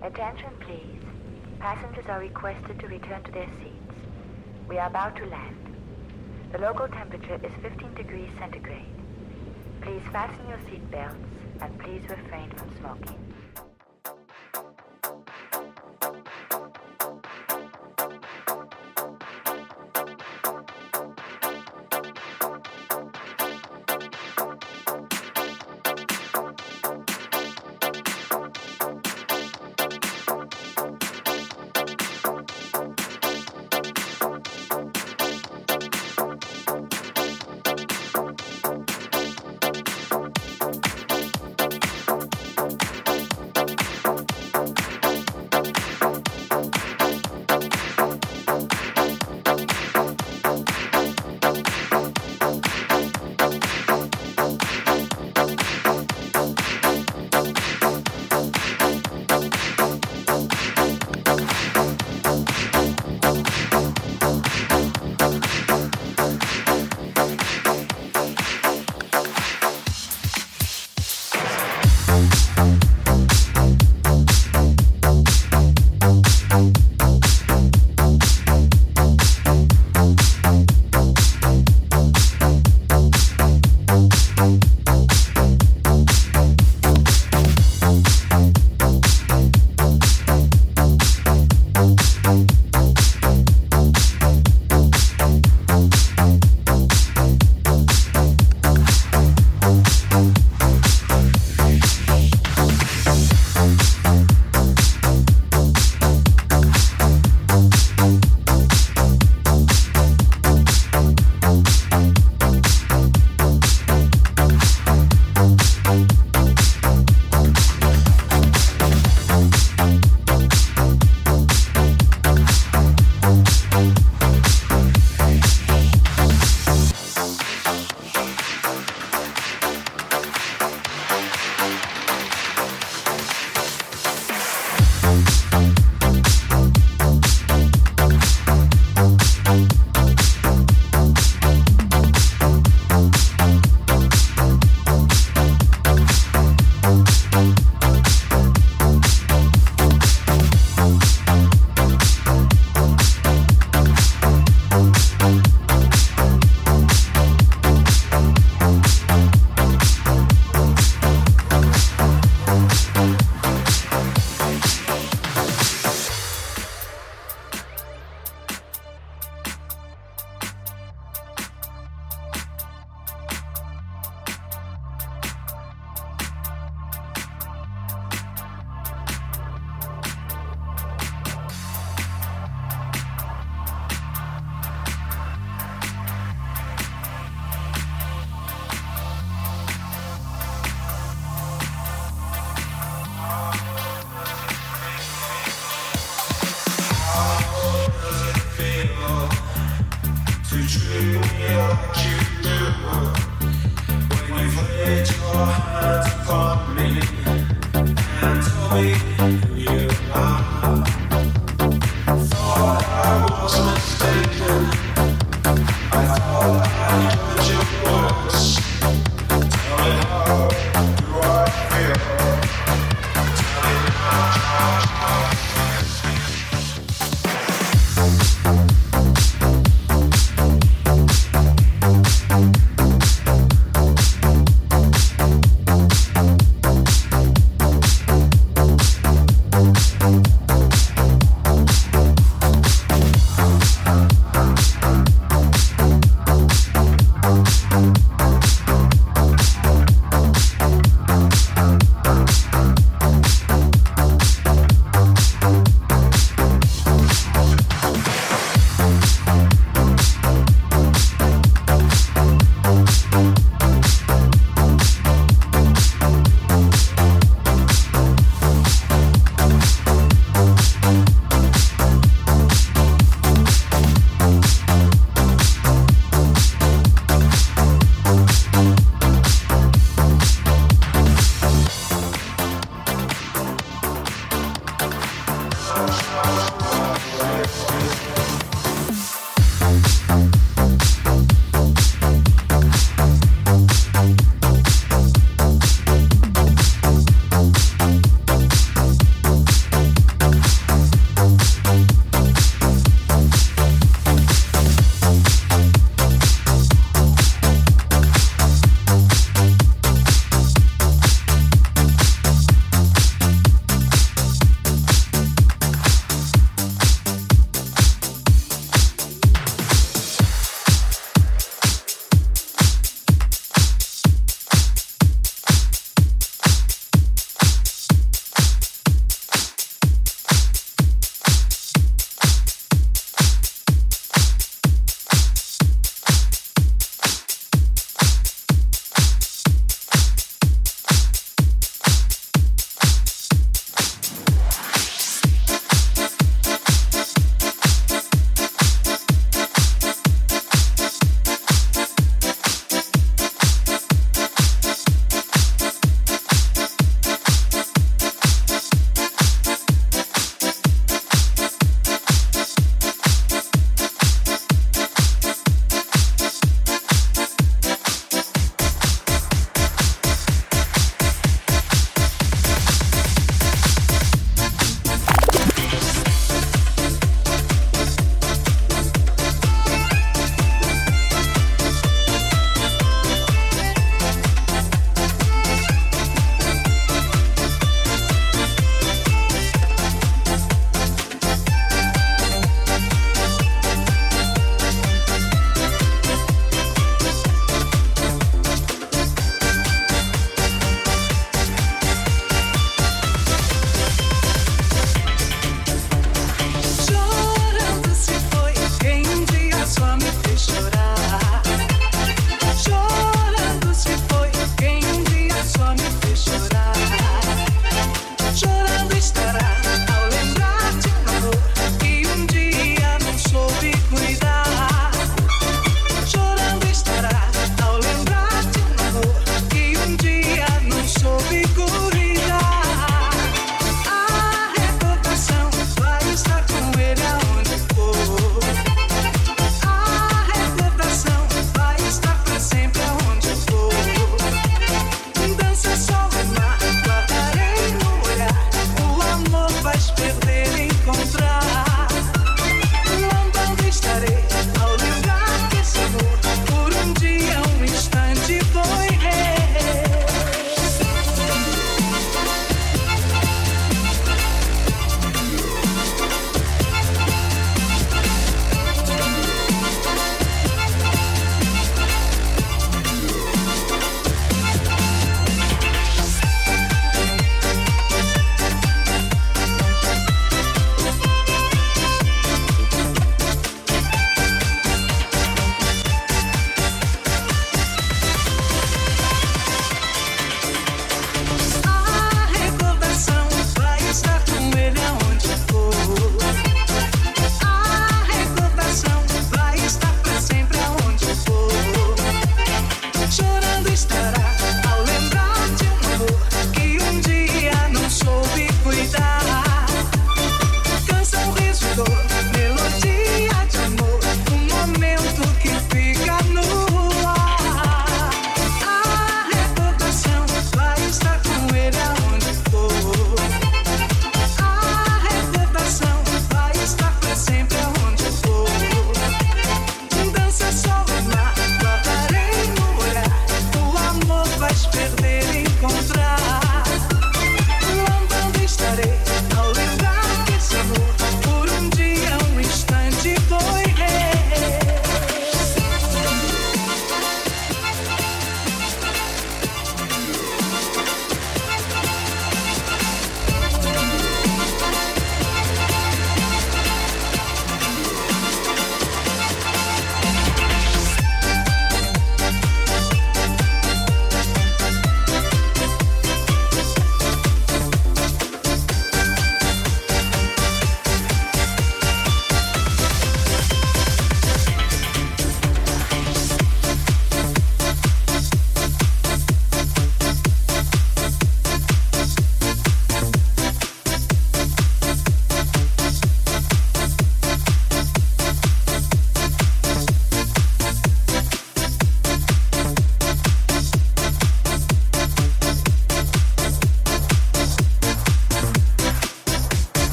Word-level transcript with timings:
Attention 0.00 0.50
please. 0.60 1.02
Passengers 1.58 2.04
are 2.08 2.20
requested 2.20 2.78
to 2.78 2.86
return 2.86 3.20
to 3.24 3.32
their 3.32 3.48
seats. 3.60 3.98
We 4.68 4.78
are 4.78 4.86
about 4.86 5.16
to 5.16 5.26
land. 5.26 5.56
The 6.52 6.58
local 6.58 6.86
temperature 6.86 7.40
is 7.42 7.50
15 7.62 7.94
degrees 7.94 8.30
centigrade. 8.38 8.86
Please 9.80 10.02
fasten 10.12 10.48
your 10.48 10.58
seatbelts 10.70 11.16
and 11.60 11.78
please 11.80 12.02
refrain 12.08 12.48
from 12.50 12.70
smoking. 12.78 13.27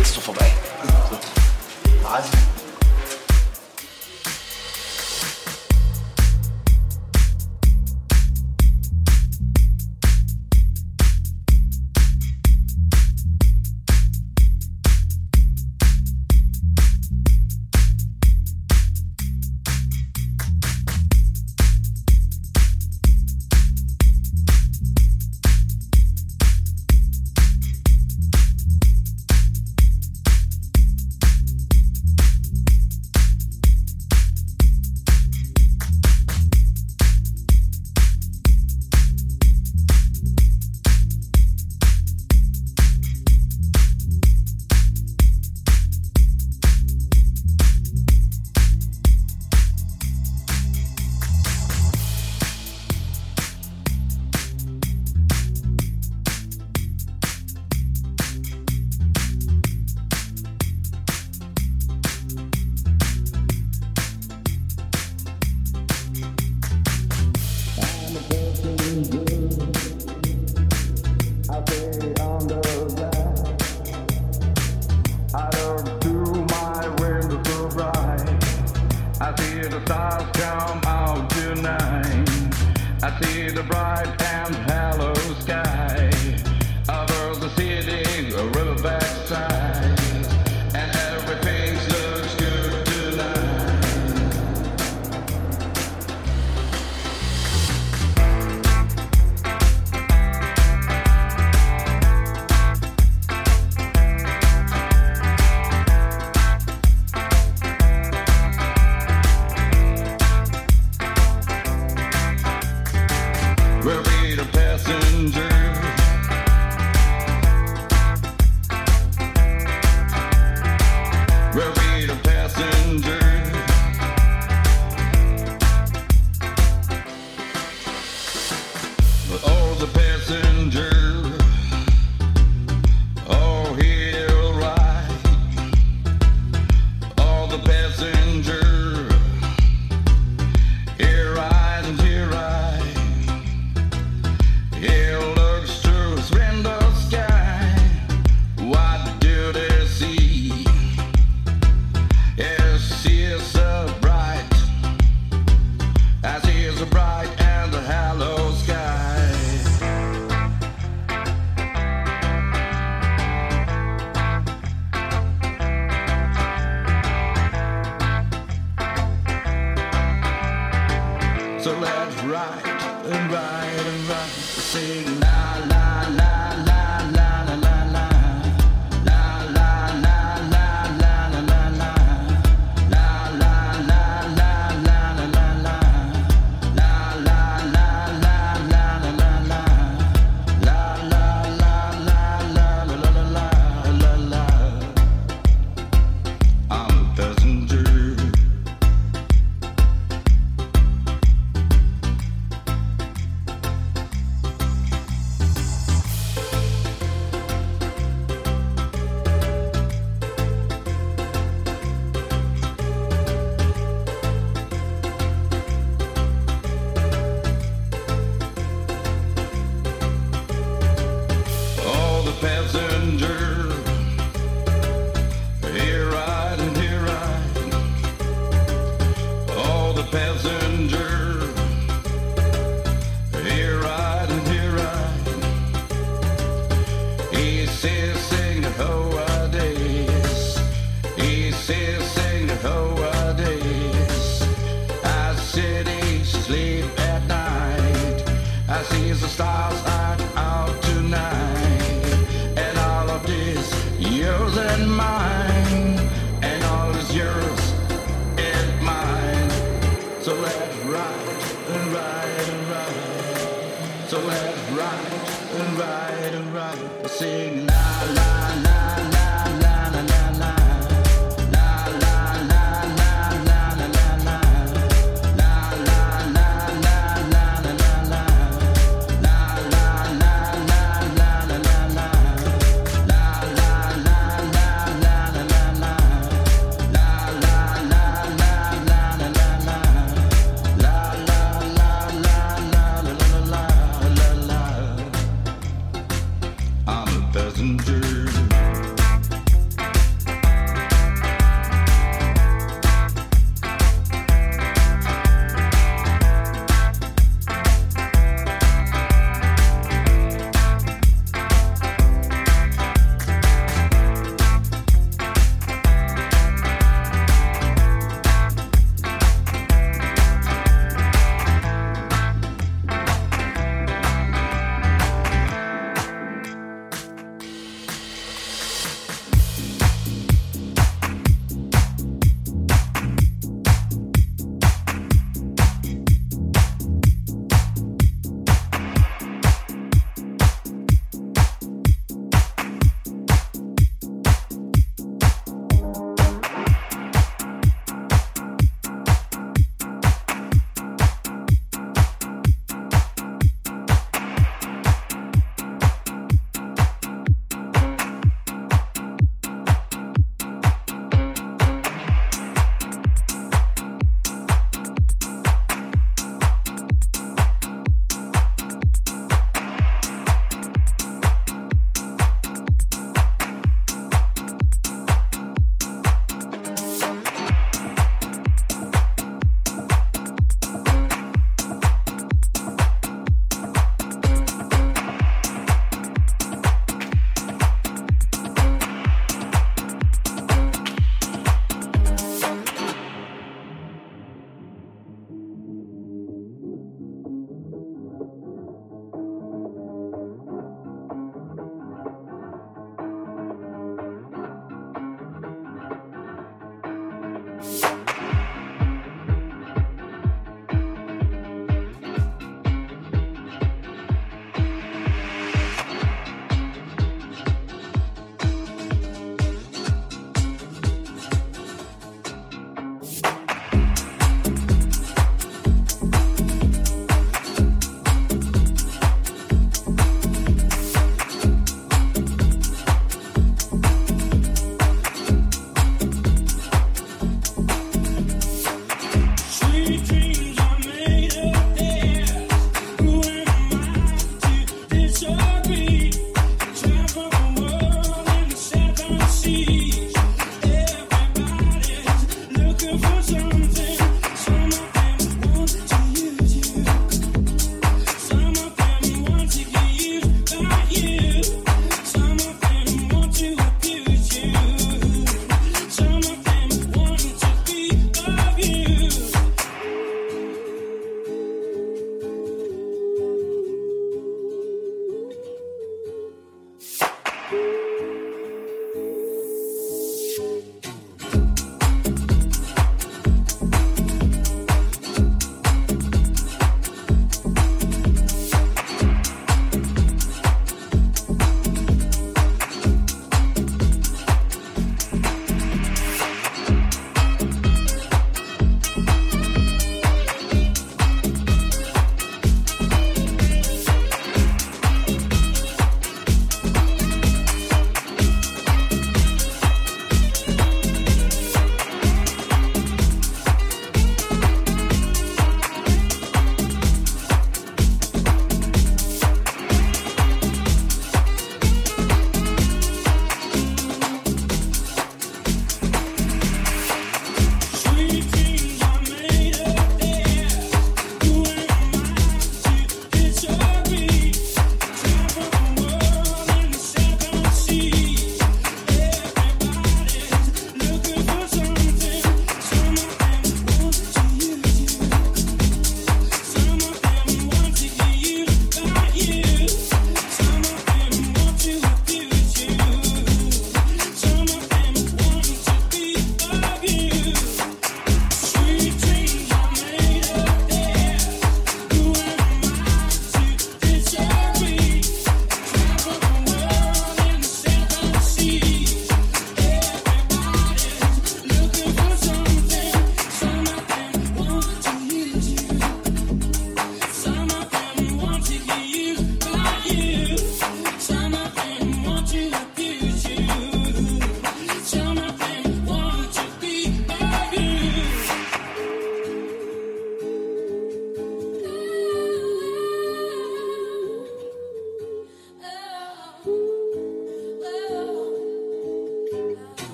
jetzt 0.00 0.16
doch 0.16 0.22
vorbei. 0.22 0.50
So. 1.10 1.18
Wahnsinn. 2.02 2.59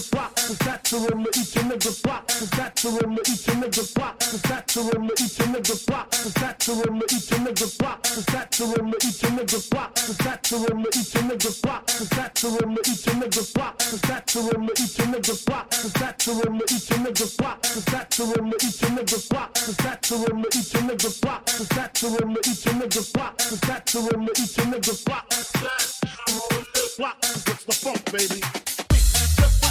nigga 0.00 0.10
block, 0.12 0.34
cause 0.36 0.58
that's 0.58 0.90
the 0.90 0.98
room 0.98 1.20
of 1.20 1.36
each 1.36 1.54
nigga 1.54 2.02
block, 2.02 2.26
cause 2.28 2.50
that's 2.50 2.82
the 2.82 2.88
room 2.90 3.12
of 3.12 3.28
each 3.28 3.46
nigga 3.46 3.94
block, 3.94 4.18
cause 4.20 4.42
that's 4.42 4.74
the 4.74 4.80
room 4.80 5.04
of 5.04 5.20
each 5.20 5.38
nigga 5.38 5.86
block, 5.86 6.10
cause 6.10 6.34
that's 6.34 6.66
the 6.66 6.72
room 6.72 6.96
of 6.96 7.12
each 7.12 7.30
nigga 7.30 7.78
block, 7.78 8.02
cause 8.02 8.24
that's 8.26 8.58
the 8.58 8.64
room 8.64 8.88
of 8.88 8.96
each 9.04 9.20
nigga 9.20 9.70
block, 9.70 9.94
cause 9.94 10.16
that's 10.16 10.50
the 10.50 10.56
room 10.56 10.80
of 10.80 10.86
each 10.96 11.12
nigga 11.12 11.62
block, 11.62 11.86
cause 11.86 12.08
that's 12.08 12.40
the 12.40 12.48
room 12.48 12.72
of 12.72 12.86
each 12.86 13.04
nigga 13.04 13.54
block, 13.54 13.78
cause 13.78 14.00
that's 14.00 14.32
the 14.32 14.40
room 14.40 14.62
of 14.62 14.78
each 14.80 14.96
nigga 14.96 15.44
block, 15.44 15.68
cause 15.68 15.92
that's 15.92 16.24
the 16.24 16.32
room 16.32 16.54
of 16.54 16.70
each 16.70 16.88
nigga 16.88 17.36
block, 17.36 17.60
cause 17.60 17.84
that's 17.92 18.16
the 18.16 18.24
room 18.24 18.46
of 18.46 18.62
each 18.62 18.80
nigga 18.80 19.28
block, 19.28 19.52
cause 19.52 19.76
that's 19.84 20.08
the 20.08 20.16
room 20.16 20.44
of 20.44 20.54
each 20.54 20.70
nigga 20.70 21.20
block, 21.20 21.44
cause 21.44 21.68
that's 21.68 22.00
the 22.00 22.06
room 22.06 22.30
of 22.30 22.46
each 22.46 22.64
nigga 22.64 23.04
block, 23.12 23.36
cause 23.36 23.58
that's 23.60 23.92
the 23.92 23.98
room 23.98 24.20
of 24.22 24.38
each 24.38 24.64
nigga 24.64 25.02
block, 25.04 25.28
cause 25.28 25.40
that's 25.40 25.52
the 25.52 25.60
room 25.60 26.62
of 26.62 26.68
each 26.70 26.80
nigga 26.80 26.94
block, 26.96 27.20
cause 27.20 27.44
that's 27.44 27.64
the 27.64 27.72
funk 27.72 28.12
baby. 28.12 28.69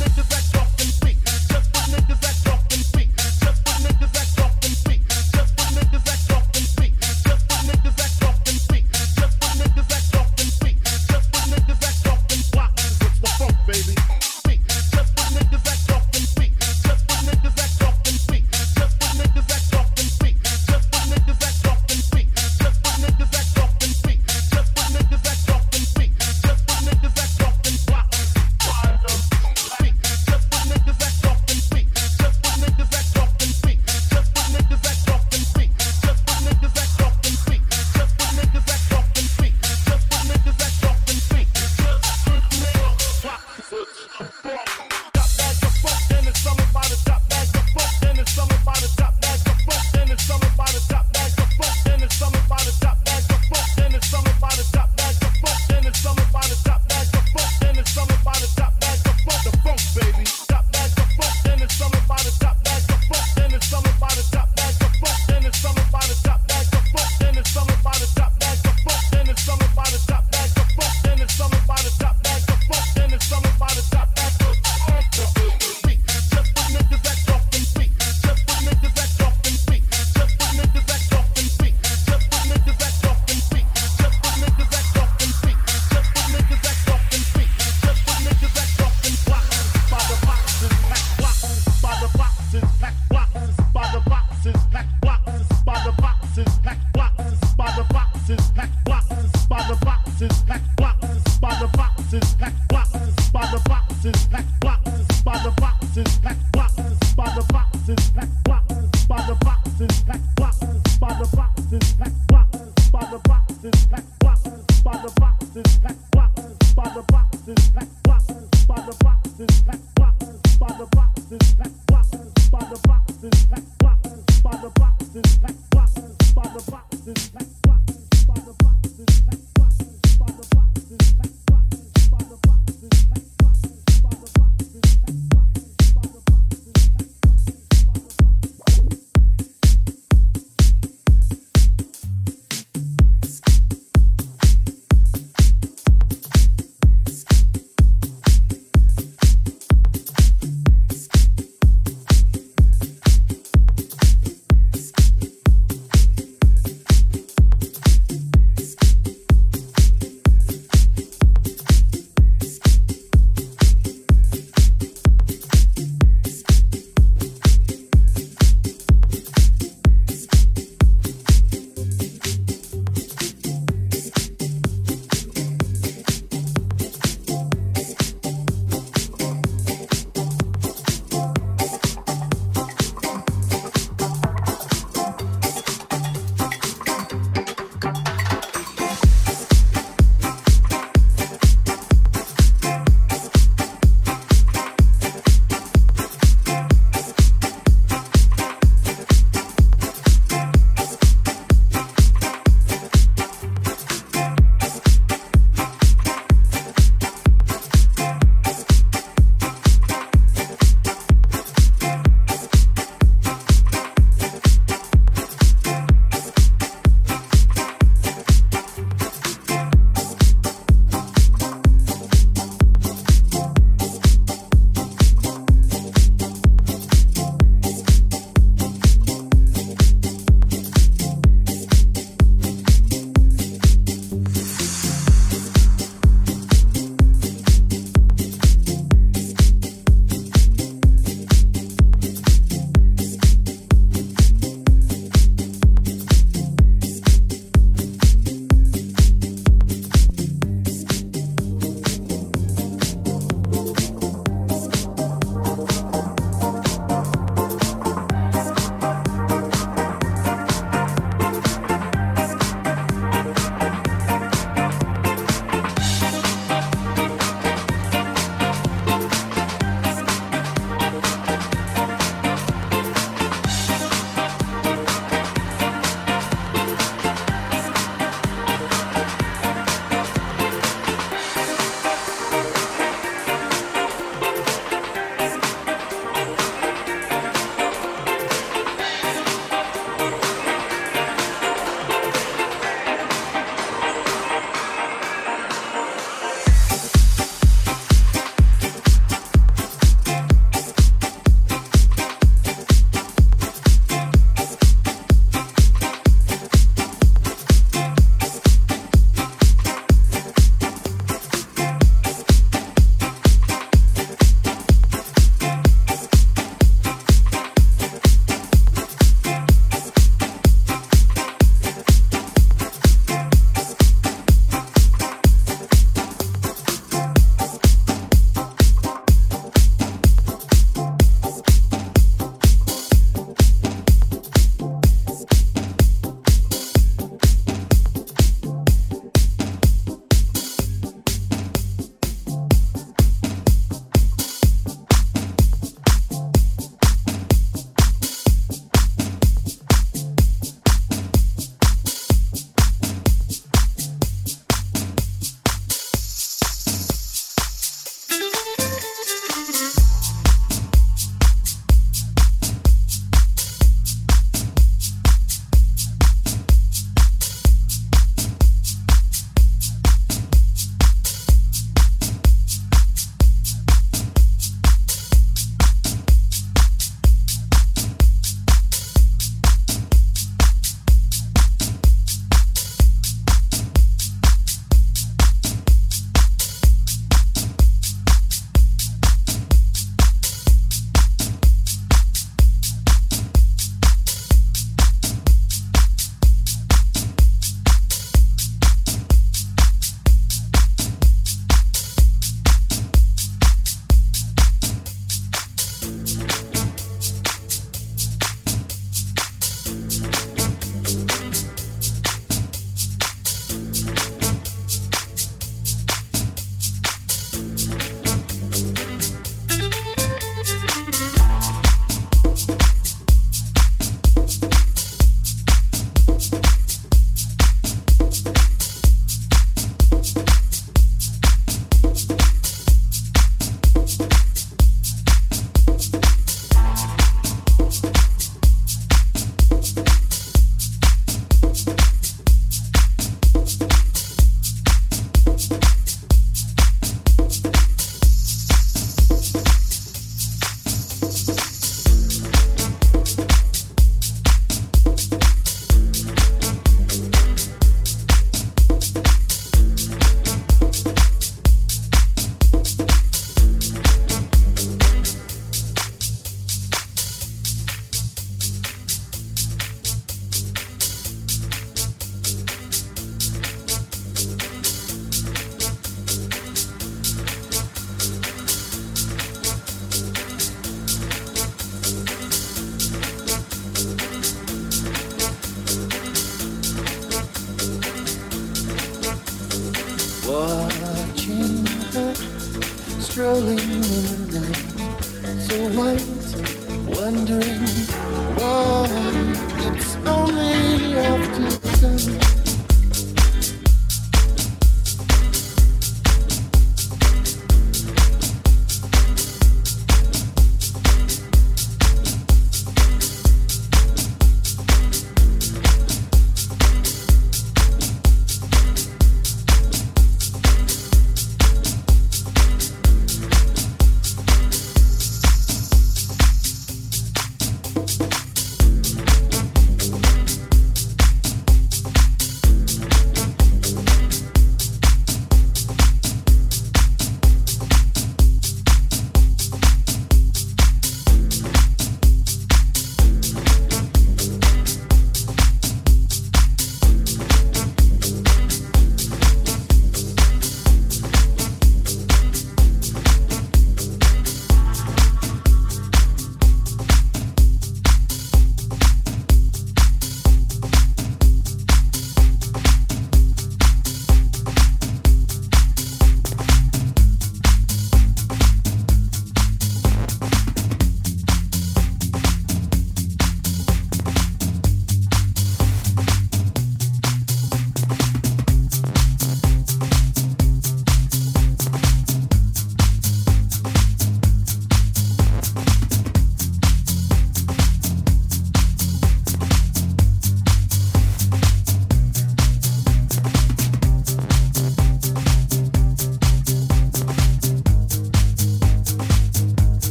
Niggas 0.00 0.32
acting 0.56 0.92
weak. 1.04 1.18
Just 1.24 1.72
put 1.74 1.84
niggas 1.92 2.29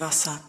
Wasser. 0.00 0.39